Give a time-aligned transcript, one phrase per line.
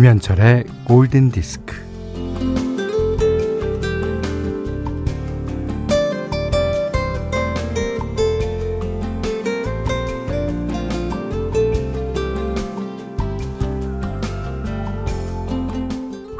[0.00, 1.76] 김현철의 골든 디스크.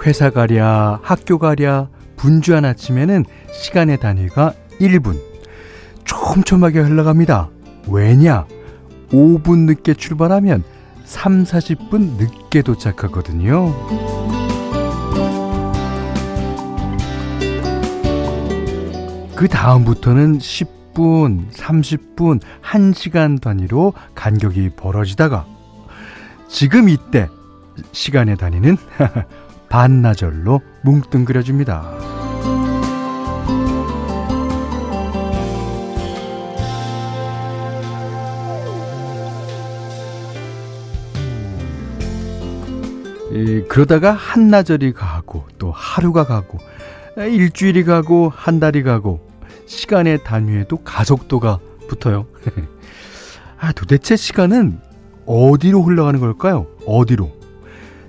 [0.06, 5.20] 회사 가랴, 학교 가랴, 분주한 아침에는 시간의 단위가 1분.
[6.04, 7.51] 촘촘하게 흘러갑니다.
[7.90, 8.46] 왜냐?
[9.10, 10.65] 5분 늦게 출발하면
[11.10, 13.74] 3, 40분 늦게 도착하거든요.
[19.34, 25.46] 그 다음부터는 10분, 30분, 1시간 단위로 간격이 벌어지다가
[26.48, 27.29] 지금 이때
[27.90, 28.77] 시간의 단위는
[29.68, 32.20] 반나절로 뭉뚱그려집니다.
[43.32, 46.59] 예, 그러다가 한나절이 가고 또 하루가 가고
[47.16, 49.28] 일주일이 가고 한 달이 가고
[49.66, 52.26] 시간의 단위에도 가속도가 붙어요.
[53.59, 54.80] 아, 도대체 시간은
[55.26, 56.66] 어디로 흘러가는 걸까요?
[56.87, 57.30] 어디로?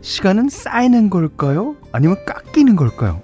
[0.02, 1.76] 시간은 쌓이는 걸까요?
[1.92, 3.22] 아니면 깎이는 걸까요?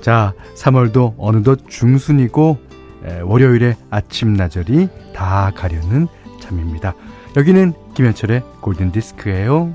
[0.00, 2.58] 자, 3월도 어느덧 중순이고
[3.06, 6.08] 에, 월요일에 아침 나절이 다 가려는
[6.40, 6.94] 참입니다.
[7.36, 9.74] 여기는 김현철의 골든 디스크예요.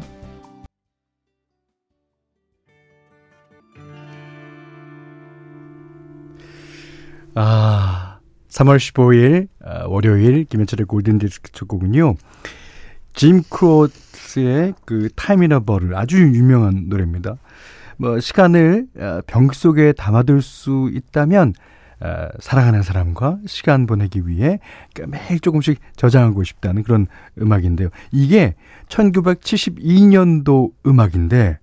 [7.42, 12.16] 아, 3월 15일 아, 월요일 김현철의 골든 디스크 첫 곡은요.
[13.14, 17.38] 짐 크로스의 그 Time in a Bottle 아주 유명한 노래입니다.
[17.96, 21.54] 뭐 시간을 아, 병 속에 담아둘 수 있다면
[22.02, 24.60] 아, 사랑하는 사람과 시간 보내기 위해
[25.08, 27.08] 매일 조금씩 저장하고 싶다는 그런
[27.42, 27.88] 음악인데요.
[28.12, 28.56] 이게
[28.90, 31.58] 1972년도 음악인데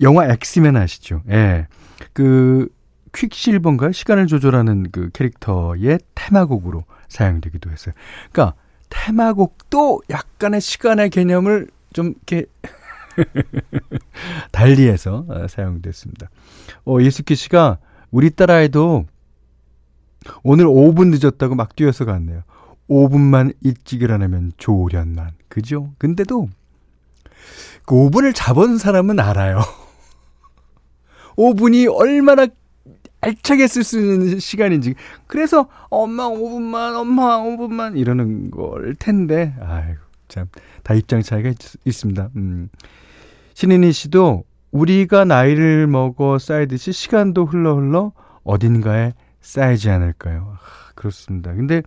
[0.00, 1.22] 영화 엑스맨 아시죠?
[1.28, 1.66] 예.
[2.14, 2.70] 그
[3.12, 3.92] 퀵실버인가요?
[3.92, 7.94] 시간을 조절하는 그 캐릭터의 테마곡으로 사용되기도 했어요.
[8.30, 8.56] 그러니까
[8.88, 12.46] 테마곡도 약간의 시간의 개념을 좀 이렇게
[14.52, 16.30] 달리해서 어, 사용됐습니다.
[16.86, 17.78] 어, 예스키 씨가
[18.10, 19.06] 우리 딸아이도
[20.42, 22.42] 오늘 5분 늦었다고 막 뛰어서 갔네요.
[22.88, 25.32] 5분만 일찍 일어나면 좋으련만.
[25.48, 25.92] 그죠?
[25.98, 26.48] 근데도
[27.84, 29.60] 그 5분을 잡은 사람은 알아요.
[31.36, 32.46] 5분이 얼마나
[33.22, 34.94] 알차게 쓸 수 있는 시간인지.
[35.26, 39.54] 그래서 엄마 5분만, 엄마 5분만 이러는 걸 텐데.
[39.60, 40.46] 아이고, 참.
[40.82, 42.30] 다 입장 차이가 있, 있습니다.
[42.36, 42.68] 음.
[43.54, 48.12] 신인희 씨도 우리가 나이를 먹어 쌓이듯이 시간도 흘러 흘러
[48.42, 50.56] 어딘가에 쌓이지 않을까요?
[50.56, 51.54] 아, 그렇습니다.
[51.54, 51.82] 근데,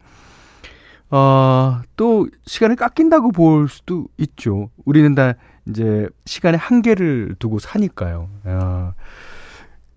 [1.09, 4.69] 어, 또 시간을 깎인다고 볼 수도 있죠.
[4.85, 5.33] 우리는 다
[5.67, 8.29] 이제 시간의 한계를 두고 사니까요.
[8.45, 8.93] 아,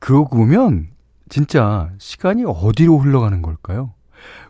[0.01, 0.89] 그러고 보면
[1.29, 3.95] 진짜 시간이 어디로 흘러가는 걸까요?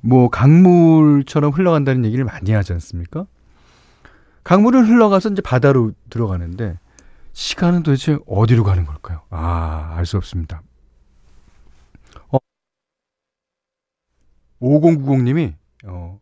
[0.03, 3.27] 뭐 강물처럼 흘러간다는 얘기를 많이 하지 않습니까?
[4.45, 6.79] 강물은 흘러가서 이제 바다로 들어가는데
[7.33, 9.23] 시간은 도대체 어디로 가는 걸까요?
[9.31, 10.63] 아, 알 수 없습니다.
[12.31, 12.39] 어,
[14.61, 15.55] 5090님이
[15.87, 16.21] 어,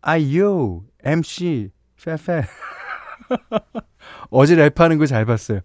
[0.00, 1.70] 아이요 MC
[2.02, 2.44] 페페
[4.30, 5.60] 어제 랩하는 거 잘 봤어요.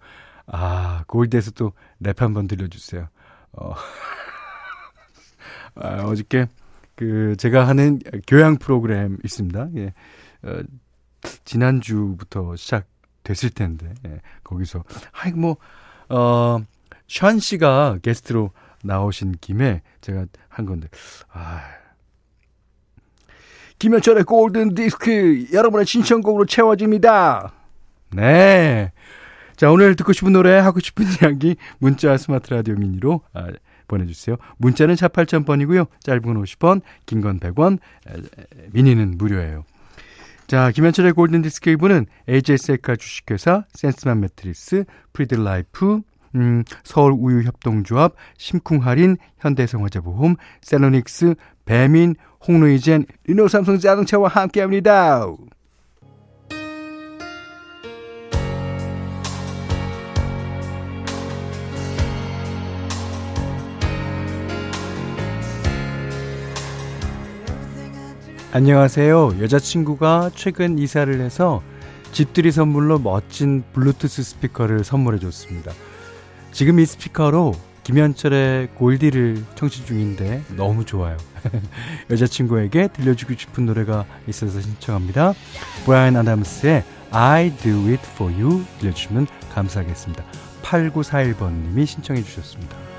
[0.47, 3.07] 아, 골드에서 또 랩 한번 들려주세요.
[3.53, 3.73] 어,
[5.75, 6.47] 아, 어저께
[6.95, 9.69] 그 제가 하는 교양 프로그램 있습니다.
[9.75, 9.93] 예.
[10.43, 10.61] 어,
[11.45, 14.83] 지난주부터 시작됐을 텐데 예, 거기서
[15.13, 16.61] 아이 뭐어
[17.07, 18.51] 션 씨가 게스트로
[18.83, 20.89] 나오신 김에 제가 한 건데
[21.31, 21.61] 아
[23.79, 27.53] 김현철의 골든 디스크 여러분의 신청곡으로 채워집니다.
[28.11, 28.91] 네.
[29.55, 33.47] 자, 오늘 듣고 싶은 노래, 하고 싶은 이야기, 문자 스마트 라디오 미니로 아,
[33.87, 34.37] 보내주세요.
[34.57, 35.87] 문자는 샵 8000번이고요.
[36.01, 37.77] 짧은 건 50원, 긴 건 100원,
[38.71, 39.65] 미니는 무료예요.
[40.47, 46.01] 자, 김현철의 골든디스크 2부는 AJ셀카 주식회사, 센스만 매트리스, 프리드라이프,
[46.35, 51.35] 음, 서울우유협동조합, 심쿵할인, 현대생활재보험, 셀로닉스,
[51.65, 52.15] 배민,
[52.47, 55.27] 홍로이젠, 리노삼성 자동차와 함께합니다.
[68.55, 69.41] 안녕하세요.
[69.41, 71.63] 여자친구가 최근 이사를 해서
[72.11, 75.71] 집들이 선물로 멋진 블루투스 스피커를 선물해 줬습니다.
[76.51, 81.17] 지금 이 스피커로 김현철의 골디를 청취 중인데 너무 좋아요.
[82.11, 85.33] 여자친구에게 들려주고 싶은 노래가 있어서 신청합니다.
[85.85, 90.23] 브라이언 아담스의 I Do It For You 들려주시면 감사하겠습니다.
[90.61, 92.92] 8941번님이 신청해 주셨습니다.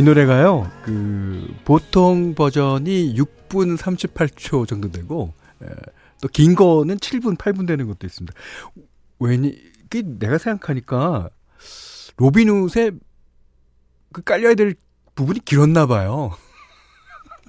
[0.00, 5.68] 이 노래가요, 그, 보통 버전이 6분 38초 정도 되고, 예,
[6.22, 8.34] 또긴 거는 7분, 8분 되는 것도 있습니다.
[9.18, 9.58] 왜니,
[9.90, 11.28] 그 내가 생각하니까,
[12.16, 12.92] 로빈훗의
[14.14, 14.74] 그 깔려야 될
[15.14, 16.30] 부분이 길었나 봐요.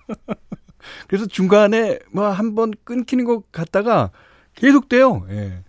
[1.07, 4.11] 그래서 중간에 뭐 한 번 끊기는 것 같다가
[4.55, 5.25] 계속 돼요.
[5.29, 5.63] 예.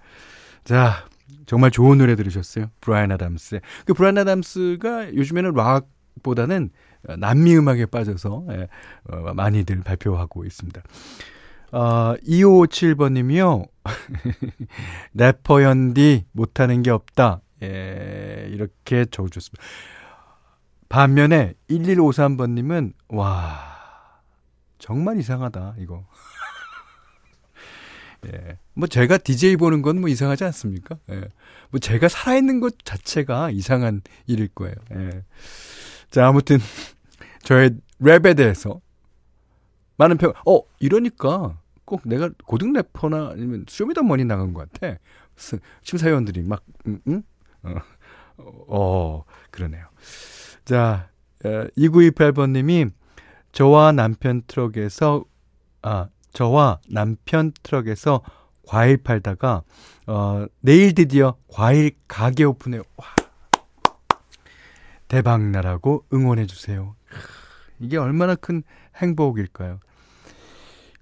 [0.65, 1.07] 자,
[1.47, 2.71] 정말 좋은 노래 들으셨어요.
[2.81, 3.61] 브라이언 아담스.
[3.87, 5.87] 그 브라이언 아담스가 요즘에는 락
[6.23, 6.71] 보다는
[7.19, 8.69] 남미 음악에 빠져서 예,
[9.11, 10.83] 어, 많이들 발표하고 있습니다.
[11.73, 13.67] 어, 2557번님이요.
[15.15, 17.41] 래퍼 연디 못하는 게 없다.
[17.63, 19.63] 예, 이렇게 적어줬습니다.
[20.89, 24.21] 반면에 1153번님은 와
[24.79, 26.05] 정말 이상하다 이거.
[28.27, 28.59] 예.
[28.75, 30.97] 뭐 제가 DJ 보는 건 뭐 이상하지 않습니까?
[31.11, 31.23] 예.
[31.71, 34.75] 뭐 제가 살아있는 것 자체가 이상한 일일 거예요.
[34.95, 35.25] 예.
[36.13, 36.59] 자, 아무튼
[37.43, 37.71] 저의
[38.01, 38.81] 랩에 대해서
[39.97, 44.99] 많은 평, 어, 이러니까 꼭 내가 고등 래퍼나 아니면 쇼미더머니 나간 것 같아.
[45.83, 47.23] 심사위원들이 막, 응, 응?
[47.63, 47.81] 어,
[48.69, 49.87] 어 그러네요.
[50.67, 51.09] 자,
[51.41, 52.91] 2928번님이
[53.53, 55.25] 저와 남편 트럭에서,
[55.81, 58.21] 아, 저와 남편 트럭에서
[58.67, 59.63] 과일 팔다가,
[60.07, 62.83] 어, 내일 드디어 과일 가게 오픈해요.
[62.97, 63.22] 와.
[65.13, 66.97] 대박 나라고 응원해 주세요.
[67.79, 68.63] 이게 얼마나 큰
[68.97, 69.79] 행복일까요?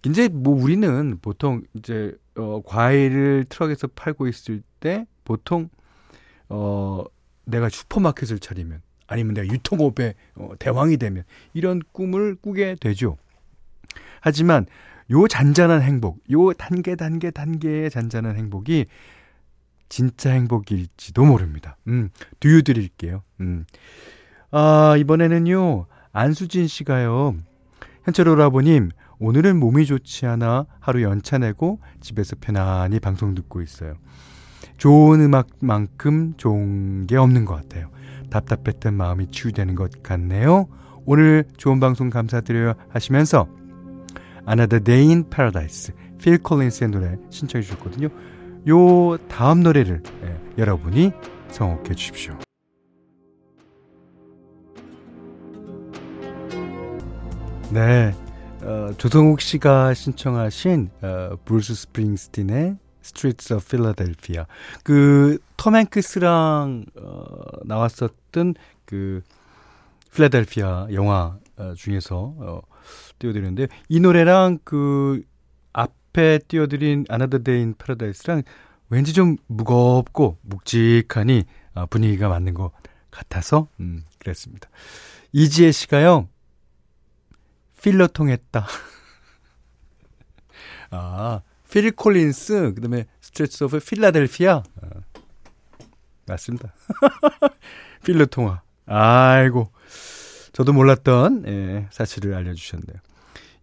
[0.05, 5.69] 이제 뭐 우리는 보통 이제 어 과일을 트럭에서 팔고 있을 때 보통
[6.49, 7.05] 어
[7.45, 11.23] 내가 슈퍼마켓을 차리면 아니면 내가 유통업의 어, 대왕이 되면
[11.55, 13.17] 이런 꿈을 꾸게 되죠.
[14.21, 14.67] 하지만
[15.12, 18.87] 요 잔잔한 행복, 요 단계 단계 단계의 잔잔한 행복이
[19.90, 21.76] 진짜 행복일지도 모릅니다.
[21.88, 22.08] 음,
[22.38, 23.22] 두유 드릴게요.
[23.40, 23.66] 음.
[24.50, 27.37] 아, 이번에는요, 안수진 씨가요,
[28.04, 33.94] 현철 오라버님, 오늘은 몸이 좋지 않아 하루 연차 내고 집에서 편안히 방송 듣고 있어요.
[34.78, 37.90] 좋은 음악만큼 좋은 게 없는 것 같아요.
[38.31, 40.69] 답답했던 마음이 치유되는 것 같네요.
[41.04, 43.46] 오늘 좋은 방송 감사드려요 하시면서
[44.84, 48.08] Day in Paradise, 필 콜린스의 노래 신청해 주셨거든요.
[48.69, 51.12] 요 다음 노래를 예, 여러분이
[51.49, 52.37] 선곡해 주십시오.
[57.73, 58.15] 네.
[58.62, 64.45] 어, 조성욱 씨가 신청하신 어, 브루스 스프링스틴의 Streets of Philadelphia.
[64.85, 67.27] 그 톰 행크스랑 어,
[67.65, 69.23] 나왔었던 그
[70.14, 72.61] 필라델피아 영화 어, 중에서 어,
[73.19, 75.23] 띄워드리는데 이 노래랑 그
[76.11, 78.43] 앞에 띄워드린 Another Day in Paradise랑
[78.88, 82.73] 왠지 좀 무겁고 묵직하니 아, 분위기가 맞는 것
[83.11, 84.69] 같아서 음, 그랬습니다.
[85.33, 86.29] 이지혜 씨가요.
[87.83, 88.67] 필로 통했다.
[90.90, 91.40] 아,
[91.71, 94.62] 필 콜린스, 그 다음에 Streets of Philadelphia.
[94.83, 94.88] 아,
[96.26, 96.75] 맞습니다.
[98.05, 98.62] 필러 통화.
[98.87, 99.71] 아이고.
[100.52, 102.97] 저도 몰랐던 예, 사실을 알려주셨네요.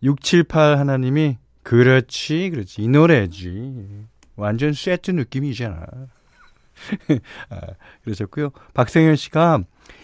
[0.03, 2.81] 678 하나님이 그렇지, 그렇지.
[2.81, 4.05] 이 노래지.
[4.37, 5.85] 완전 세트 느낌이잖아.
[7.49, 7.59] 아,
[8.05, 8.51] 그러셨고요.
[8.73, 9.63] 박생현 씨가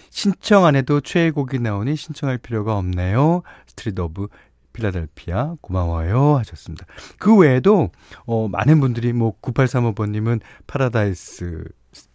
[0.10, 3.44] 신청 안 해도 최애곡이 나오니 신청할 필요가 없네요.
[3.68, 4.28] Street of
[4.74, 6.86] Philadelphia 고마워요 하셨습니다.
[7.18, 7.92] 그 외에도
[8.26, 11.64] 어 많은 분들이 뭐 9835번님은 파라다이스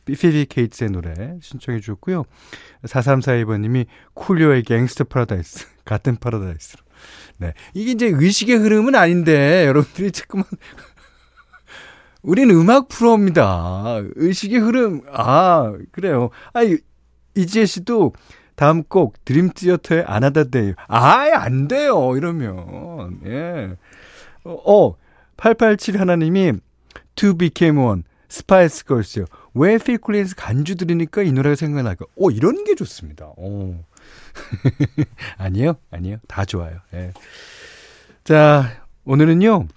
[0.05, 2.25] 피피 케이츠의 노래 신청해 주셨고요.
[2.83, 6.88] 4342번님이 쿨리오의 Gangsta Paradise 같은 파라다이스로
[7.39, 7.55] 네.
[7.75, 10.45] 이게 이제 의식의 흐름은 아닌데, 여러분들이 자꾸만.
[12.23, 14.01] 우리는 음악 프로입니다.
[14.17, 16.31] 의식의 흐름, 아, 그래요.
[16.53, 16.61] 아,
[17.35, 18.13] 이지혜 씨도
[18.57, 20.75] 다음 곡, 드림 시어터의 Another Day.
[20.89, 23.21] 아예 안 돼요, 이러면.
[23.27, 23.77] 예.
[24.45, 24.95] 어,
[25.37, 26.55] 887 하나님이
[27.15, 29.25] 2 Become 1, 스파이스 걸스요.
[29.55, 33.33] 왜 필 콜린스 간주 들으니까 이 노래가 생각나고, 어, 이런 게 좋습니다.
[33.37, 33.85] 어.
[35.39, 36.17] 아니요, 아니요.
[36.27, 36.79] 다 좋아요.
[36.95, 37.13] 예.
[38.25, 39.69] 자, 오늘은요.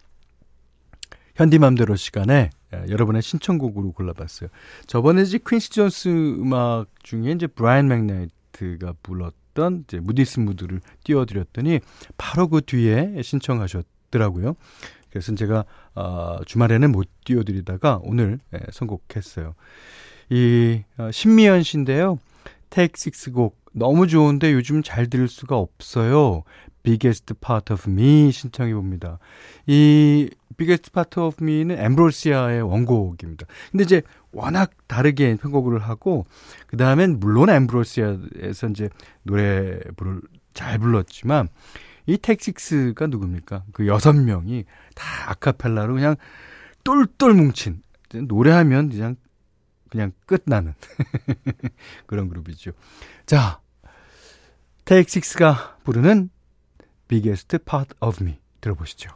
[1.35, 2.49] 현디맘대로 시간에
[2.89, 4.49] 여러분의 신청곡으로 골라봤어요.
[4.87, 11.79] 저번에 이제 퀸시 존스 음악 중에 이제 브라이언 맥나이트가 불렀던 이제 Moody's Mood를 띄워드렸더니
[12.17, 14.55] 바로 그 뒤에 신청하셨더라고요.
[15.09, 19.55] 그래서 제가 어, 주말에는 못 띄워드리다가 오늘 예, 선곡했어요.
[20.29, 22.17] 이 어, 신미연 씨인데요.
[22.69, 26.43] 텍식스 곡 너무 좋은데 요즘 잘 들을 수가 없어요.
[26.83, 29.19] Biggest Part of Me 신청해 봅니다.
[29.67, 33.45] 이 Biggest Part of Me는 엠브로시아의 원곡입니다.
[33.71, 34.01] 근데 이제
[34.31, 36.25] 워낙 다르게 편곡을 하고
[36.67, 38.89] 그 다음엔 물론 엠브로시아에서 이제
[39.23, 40.21] 노래를
[40.53, 41.47] 잘 불렀지만
[42.07, 43.63] 이 텍식스가 누굽니까?
[43.71, 46.15] 그 여섯 명이 다 아카펠라로 그냥
[46.83, 47.81] 똘똘 뭉친
[48.27, 49.15] 노래하면 그냥
[49.91, 50.73] 그냥 끝나는
[52.07, 52.71] 그런 그룹이죠.
[53.25, 53.59] 자,
[54.85, 56.29] 텍식스가 부르는
[57.09, 59.11] Biggest Part of Me 들어보시죠.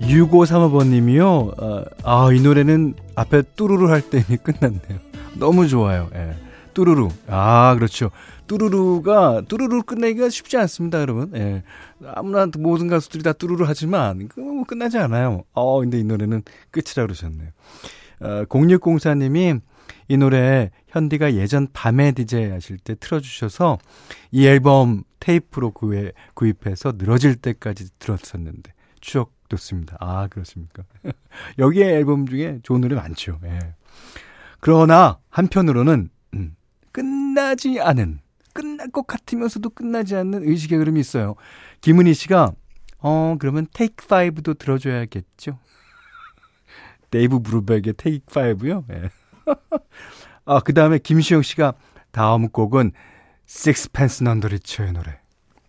[0.00, 1.60] 6535번님이요.
[1.60, 4.98] 어, 아, 이 노래는 앞에 뚜루루 할 때 이미 끝났네요.
[5.36, 6.08] 너무 좋아요.
[6.14, 6.36] 예.
[6.72, 7.10] 뚜루루.
[7.26, 8.10] 아, 그렇죠.
[8.46, 11.30] 뚜루루가, 뚜루루 끝내기가 쉽지 않습니다, 여러분.
[11.36, 11.62] 예.
[12.14, 15.44] 아무나 모든 가수들이 다 뚜루루 하지만, 그 뭐 끝나지 않아요.
[15.52, 17.50] 어, 근데 이 노래는 끝이라 그러셨네요.
[18.20, 19.60] 어, 0604님이
[20.08, 23.78] 이 노래 현디가 예전 밤에 디제이 하실 때 틀어주셔서
[24.30, 29.96] 이 앨범 테이프로 구해, 구입해서 늘어질 때까지 들었었는데 추억 돋습니다.
[30.00, 30.84] 아, 그렇습니까?
[31.58, 33.38] 여기에 앨범 중에 좋은 노래 많죠.
[33.44, 33.58] 예.
[34.60, 36.56] 그러나 한편으로는 음,
[36.92, 38.20] 끝나지 않은
[38.52, 41.34] 끝날 것 같으면서도 끝나지 않는 의식의 흐름이 있어요.
[41.80, 42.52] 김은희 씨가
[42.98, 45.58] 어 그러면 Take 5도 들어줘야겠죠.
[47.10, 48.84] 데이브 브루벡의 Take 5요.
[48.92, 49.10] 예.
[50.44, 51.74] 아, 그 다음에 김시영 씨가
[52.10, 52.92] 다음 곡은
[53.46, 55.18] Sixpence None the Richer의 노래.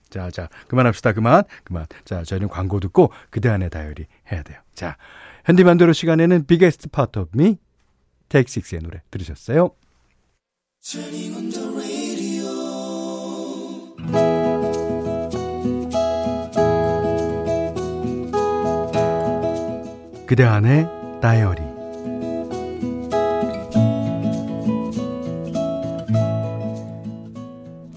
[0.10, 1.14] 자, 자, 그만합시다.
[1.14, 1.86] 그만, 그만.
[2.06, 4.60] 자, 저희는 광고 듣고 그대 안에 다이어리 해야 돼요.
[4.74, 4.98] 자,
[5.46, 7.58] 현디만대로 시간에는 Biggest Part of Me,
[8.30, 9.72] Take Six의 노래 들으셨어요?
[20.28, 21.82] 그대 안에 다이어리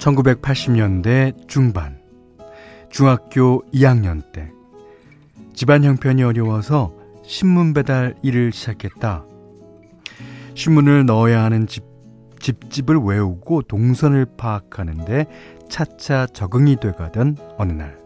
[0.05, 1.99] 1980년대 중반,
[2.91, 4.51] 중학교 2학년 때,
[5.55, 6.93] 집안 형편이 어려워서
[7.25, 9.25] 신문 배달 일을 시작했다.
[10.55, 11.85] 신문을 넣어야 하는 집,
[12.39, 15.27] 집집을 외우고 동선을 파악하는데
[15.71, 18.04] 차차 적응이 돼가던 어느 날.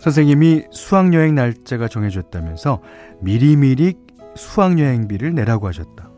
[0.00, 2.80] 선생님이 수학여행 날짜가 정해졌다면서
[3.20, 3.94] 미리미리
[4.36, 6.08] 수학여행비를 내라고 하셨다.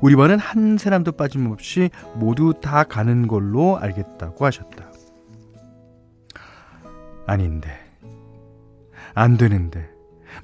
[0.00, 4.92] 우리 반은 한 사람도 빠짐없이 모두 다 가는 걸로 알겠다고 하셨다.
[7.26, 7.70] 아닌데.
[9.14, 9.88] 안 되는데.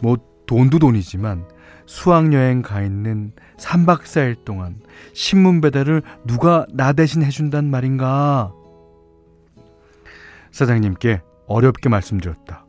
[0.00, 1.46] 뭐 돈도 돈이지만
[1.86, 4.80] 수학여행 가 있는 3박 4일 동안
[5.12, 8.52] 신문 배달을 누가 나 대신 해준단 말인가?
[10.50, 12.64] 사장님께 어렵게 말씀드렸다.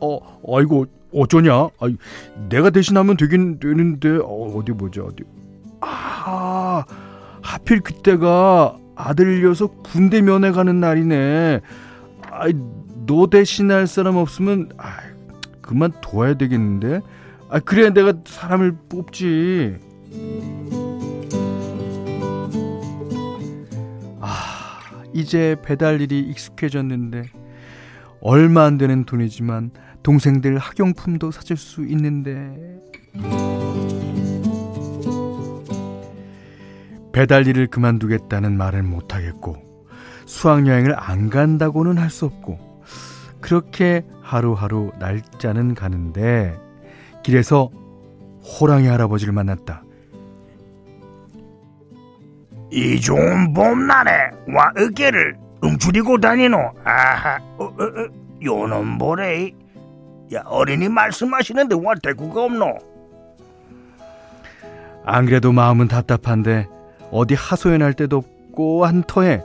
[0.00, 0.18] 어,
[0.56, 1.68] 아이고, 어쩌냐?
[1.80, 1.96] 아이,
[2.48, 5.24] 내가 대신하면 되긴 되는데, 어, 어디 보자, 어디.
[5.80, 6.84] 아,
[7.42, 11.60] 하필 그때가 아들 녀석 군대 면회 가는 날이네.
[12.30, 12.52] 아이,
[13.06, 14.98] 너 대신할 사람 없으면, 아,
[15.60, 17.00] 그만 둬야 되겠는데?
[17.48, 19.76] 아, 그래야 내가 사람을 뽑지.
[24.20, 24.78] 아,
[25.12, 27.24] 이제 배달 일이 익숙해졌는데,
[28.22, 29.70] 얼마 안 되는 돈이지만,
[30.02, 32.80] 동생들 학용품도 사줄 수 있는데.
[37.12, 39.56] 배달 일을 그만두겠다는 말을 못하겠고
[40.26, 42.82] 수학여행을 안 간다고는 할 수 없고
[43.40, 46.56] 그렇게 하루하루 날짜는 가는데
[47.24, 47.68] 길에서
[48.42, 49.82] 호랑이 할아버지를 만났다.
[52.70, 56.56] 이 좋은 봄날에 와 어깨를 움츠리고 다니노.
[56.84, 58.08] 아하 어, 어, 어,
[58.42, 59.52] 요놈 뭐래.
[60.32, 62.78] 야 어린이 말씀하시는데 와 대꾸가 없노?
[65.04, 66.68] 안 그래도 마음은 답답한데
[67.10, 69.42] 어디 하소연할 데도 없고 한 터에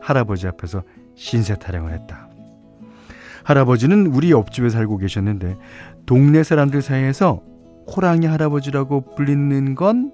[0.00, 0.82] 할아버지 앞에서
[1.16, 2.28] 신세 타령을 했다.
[3.42, 5.56] 할아버지는 우리 옆집에 살고 계셨는데
[6.06, 7.42] 동네 사람들 사이에서
[7.94, 10.12] 호랑이 할아버지라고 불리는 건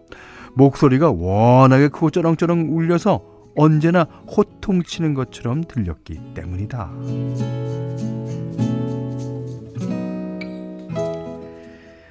[0.55, 6.91] 목소리가 워낙에 크고 쩌렁쩌렁 울려서 언제나 호통치는 것처럼 들렸기 때문이다.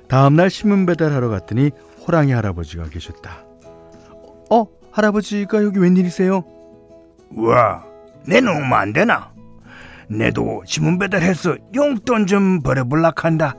[0.08, 1.72] 다음날 신문 배달하러 갔더니
[2.06, 3.44] 호랑이 할아버지가 계셨다.
[4.94, 6.44] 할아버지가 여기 웬일이세요?
[7.36, 7.84] 와,
[8.28, 9.34] 내 놈은 안 되나?
[10.08, 13.56] 내도 신문 배달해서 용돈 좀 벌어볼락한다.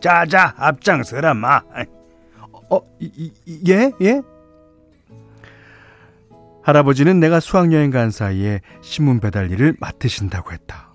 [0.00, 1.60] 자자 앞장서라 마.
[2.70, 4.22] 어, 이, 이, 예, 예?
[6.68, 10.92] 할아버지는 내가 수학여행 간 사이에 신문 배달 일을 맡으신다고 했다.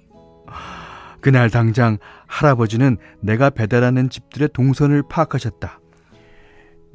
[1.20, 5.80] 그날 당장 할아버지는 내가 배달하는 집들의 동선을 파악하셨다.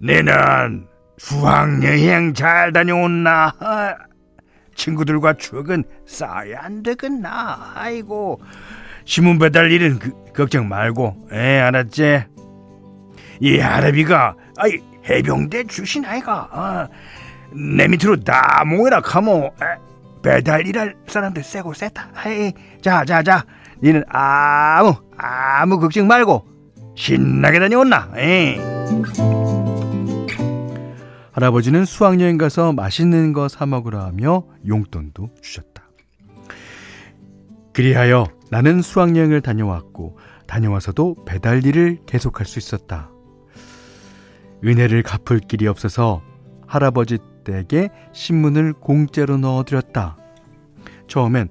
[0.00, 3.52] 내는 수학여행 잘 다녀온나?
[4.76, 7.72] 친구들과 추억은 쌓아야 안 되겠나?
[7.74, 8.40] 아이고,
[9.04, 12.26] 신문 배달 일은 그, 걱정 말고, 에, 알았지?
[13.40, 16.88] 이 할아비가, 아이, 해병대 출신 아이가, 어,
[17.52, 19.52] 내 밑으로 다 모이라 카모,
[20.22, 22.10] 배달 일할 사람들 세고 세다.
[22.14, 22.52] 아이,
[22.82, 23.44] 자, 자, 자,
[23.82, 26.46] 니는 아무, 아무 걱정 말고,
[26.96, 28.58] 신나게 다녀온나, 에이.
[31.32, 35.84] 할아버지는 수학여행 가서 맛있는 거 사 먹으라 하며 용돈도 주셨다.
[37.72, 43.10] 그리하여 나는 수학여행을 다녀왔고 다녀와서도 배달 일을 계속할 수 있었다.
[44.64, 46.22] 은혜를 갚을 길이 없어서
[46.66, 50.16] 할아버지 댁에 신문을 공짜로 넣어드렸다.
[51.06, 51.48] 처음엔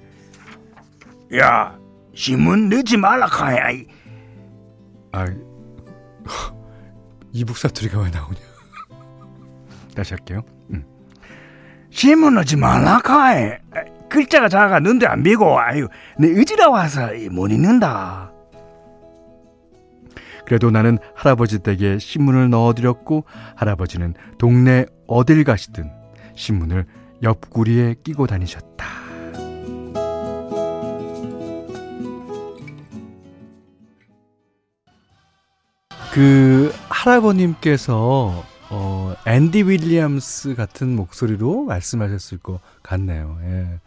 [1.35, 1.75] 야
[2.13, 3.69] 신문 넣지 말라 카야.
[5.11, 5.25] 아
[7.31, 8.39] 이북 사투리가 왜 나오냐?
[9.95, 10.43] 다시 할게요.
[10.71, 10.85] 음.
[11.89, 13.57] 신문 넣지 말라 카에
[14.07, 15.87] 글자가 작아 눈도 안 비고 아유
[16.19, 18.31] 내 의지라 와서 못 읽는다.
[20.45, 23.25] 그래도 나는 할아버지 댁에 신문을 넣어드렸고
[23.55, 25.91] 할아버지는 동네 어딜 가시든
[26.35, 26.85] 신문을
[27.23, 28.85] 옆구리에 끼고 다니셨다.
[36.13, 43.37] 그 할아버님께서 어, 앤디 윌리엄스 같은 목소리로 말씀하셨을 것 같네요.
[43.43, 43.79] 예.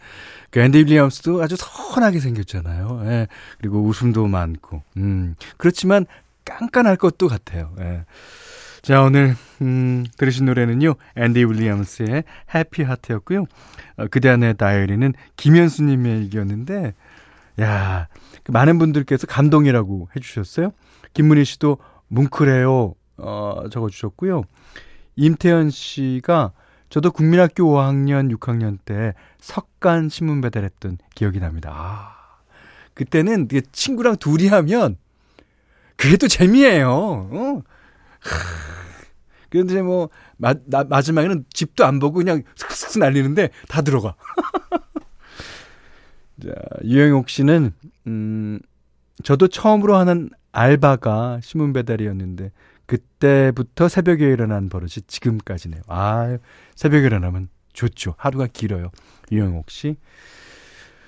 [0.50, 3.02] 그 앤디 윌리엄스도 아주 선하게 생겼잖아요.
[3.04, 3.26] 예.
[3.58, 4.82] 그리고 웃음도 많고.
[4.96, 5.34] 음.
[5.56, 6.06] 그렇지만
[6.44, 7.74] 깐깐할 것도 같아요.
[7.80, 8.04] 예.
[8.82, 13.44] 자, 오늘, 음, 들으신 노래는요, 앤디 윌리엄스의 해피 하트였고요.
[13.96, 16.94] 어, 그대 안의 다이어리는 김현수 님의 얘기였는데,
[17.60, 18.08] 야,
[18.42, 20.72] 그 많은 분들께서 감동이라고 해 주셨어요.
[21.12, 22.94] 김문희 씨도 뭉클해요.
[23.18, 24.44] 어, 적어 주셨고요.
[25.16, 26.52] 임태현 씨가
[26.88, 31.70] 저도 국민학교 5학년, 6학년 때 석간 신문 배달했던 기억이 납니다.
[31.72, 32.40] 아,
[32.94, 34.96] 그때는 친구랑 둘이 하면
[35.96, 36.88] 그게 또 재미예요.
[36.90, 37.62] 어?
[39.50, 44.14] 그런데 뭐 마, 나, 마지막에는 집도 안 보고 그냥 슥슥 날리는데 다 들어가.
[46.42, 46.52] 자,
[46.84, 47.72] 유영옥 씨는
[48.06, 48.60] 음
[49.22, 52.50] 저도 처음으로 하는 알바가 신문 배달이었는데
[52.86, 55.82] 그때부터 새벽에 일어난 버릇이 지금까지네요.
[55.86, 56.38] 아,
[56.74, 58.14] 새벽에 일어나면 좋죠.
[58.18, 58.90] 하루가 길어요.
[59.30, 59.96] 유영옥 씨.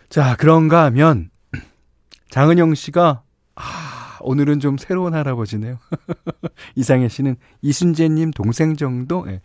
[0.08, 1.30] 자, 그런가 하면
[2.30, 3.22] 장은영 씨가
[3.56, 3.91] 아,
[4.22, 5.78] 오늘은 좀 새로운 할아버지네요.
[6.76, 9.24] 이상해 씨는 이순재님 동생 정도.
[9.28, 9.40] 예.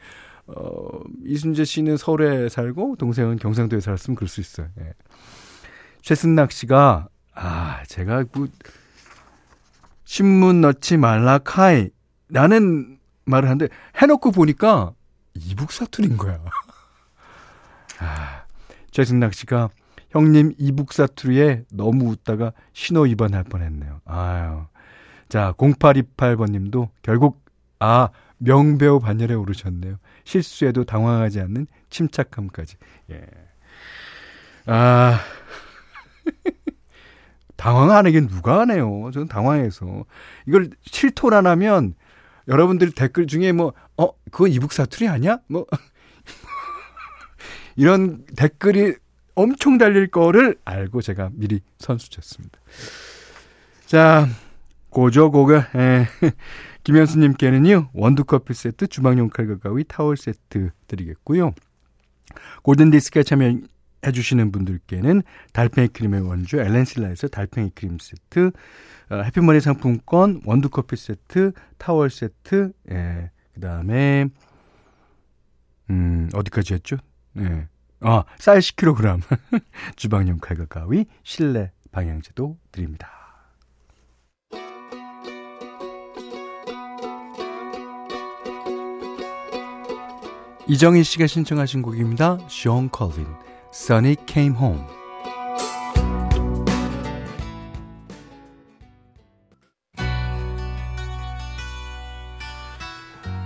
[0.47, 4.67] 어, 이순재 씨는 서울에 살고 동생은 경상도에 살았으면 그럴 수 있어요.
[4.79, 4.93] 예.
[6.01, 8.49] 최승락 씨가 아, 제가 그
[10.05, 11.89] 신문 넣지 말라 카이
[12.29, 13.67] 라는 말을 하는데
[14.01, 14.93] 해놓고 보니까
[15.35, 16.39] 이북 사투리인 거야.
[17.99, 18.43] 아,
[18.91, 19.69] 최승락 씨가
[20.17, 24.01] 형님 이북 사투리에 너무 웃다가 신호 위반할 뻔했네요.
[24.05, 24.65] 아유.
[25.29, 27.45] 자, 0828번 님도 결국
[27.79, 29.97] 아, 명배우 반열에 오르셨네요.
[30.23, 32.77] 실수에도 당황하지 않는 침착함까지.
[33.11, 33.21] 예.
[34.65, 35.19] 아.
[37.55, 39.11] 당황 안 하긴 누가 하네요.
[39.11, 40.05] 저는 당황해서.
[40.47, 41.93] 이걸 실토 안 하면
[42.47, 45.39] 여러분들 댓글 중에 뭐, 어, 그건 이북 사투리 아니야?
[45.47, 45.67] 뭐,
[47.75, 48.95] 이런 댓글이
[49.37, 52.59] 엄청 달릴 거를 알고 제가 미리 선수쳤습니다.
[53.85, 54.27] 자,
[54.89, 56.07] 고조 고가, 에,
[56.83, 61.53] 김현수님께는요, 원두커피 세트, 주방용 칼과 가위, 타월 세트 드리겠고요.
[62.63, 63.59] 골든 디스크에 참여
[64.05, 65.21] 해 주시는 분들께는
[65.53, 68.51] 달팽이 크림의 원주 엘렌실라에서 달팽이 크림 세트,
[69.11, 74.25] 어, 해피머니 상품권, 원두커피 세트, 타월 세트, 예, 그 다음에,
[75.91, 76.97] 음, 어디까지 했죠?
[77.37, 77.67] 예.
[77.99, 79.21] 아, 쌀 10kg,
[79.95, 83.09] 주방용 칼과 가위, 실내 방향제도 드립니다.
[90.69, 92.37] 이정희 씨가 신청하신 곡입니다.
[92.49, 93.25] 션 컬린,
[93.73, 94.83] Sunny Came Home.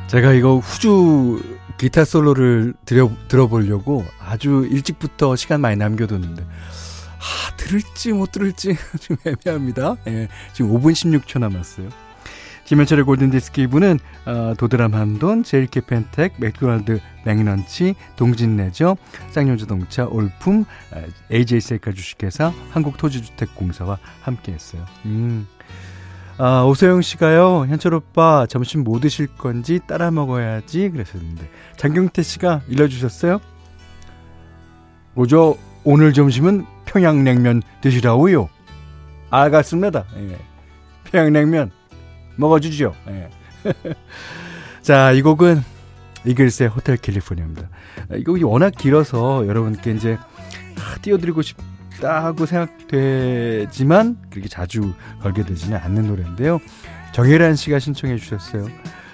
[0.08, 1.42] 제가 이거 후주
[1.82, 9.96] 기타 솔로를 들여, 들어보려고 아주 일찍부터 시간 많이 남겨뒀는데 아, 들을지 못 들을지 좀 애매합니다.
[10.06, 11.90] 예, 지금 5분 16초 남았어요.
[12.66, 18.96] 김현철의 골든디스크 2부는 어, 도드람 한돈, 제일캐펜텍, 맥도날드 맥런치, 동진레저,
[19.32, 24.86] 쌍용자동차, 올품, 어, AJ셀카 주식회사, 한국토지주택공사와 함께했어요.
[25.06, 25.48] 음.
[26.38, 33.40] 아, 오소영 씨가요, 현철 오빠 점심 뭐 드실 건지 따라 먹어야지 그러셨는데, 장경태 씨가 일러주셨어요?
[35.14, 35.58] 뭐죠?
[35.84, 38.50] 오늘 점심은 평양냉면 드시라고요?
[39.30, 40.06] 알겠습니다.
[40.18, 40.38] 예.
[41.06, 41.72] 평양냉면
[42.36, 42.94] 먹어주죠.
[43.10, 43.30] 예.
[44.82, 45.64] 자, 이 곡은
[46.26, 47.70] 이글스의 호텔 캘리포니아입니다.
[48.16, 50.18] 이 곡이 워낙 길어서 여러분께 이제
[51.02, 51.58] 띄워드리고 싶
[52.02, 56.60] 다 하고 생각되지만 그렇게 자주 걸게 되지는 않는 노래인데요.
[57.14, 58.66] 정혜란 씨가 신청해 주셨어요.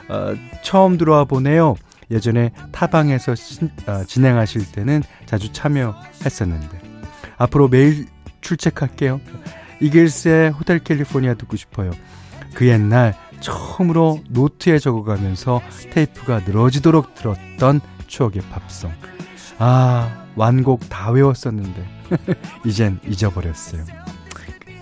[0.09, 1.75] 어, 처음 들어와 보네요.
[2.09, 6.79] 예전에 타방에서 신, 어, 진행하실 때는 자주 참여했었는데
[7.37, 8.07] 앞으로 매일
[8.41, 9.19] 출첵할게요.
[9.81, 11.91] 이글스의 호텔 캘리포니아 듣고 싶어요.
[12.53, 18.91] 그 옛날 처음으로 노트에 적어가면서 테이프가 늘어지도록 들었던 추억의 팝송.
[19.59, 21.85] 아, 완곡 다 외웠었는데.
[22.65, 23.83] 이젠 잊어버렸어요.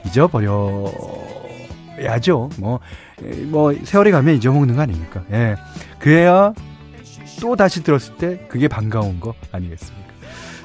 [0.06, 2.50] 잊어버려야죠.
[2.58, 2.80] 뭐,
[3.48, 5.24] 뭐, 세월이 가면 잊어먹는 거 아닙니까?
[5.32, 5.56] 예.
[6.00, 6.54] 그래야
[7.42, 10.06] 또 다시 들었을 때 그게 반가운 거 아니겠습니까?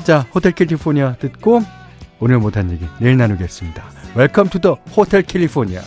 [0.04, 1.62] 자, 호텔 캘리포니아 듣고
[2.20, 3.82] 오늘 못한 얘기 내일 나누겠습니다.
[4.14, 5.80] 웰컴 투 더 호텔 캘리포니아.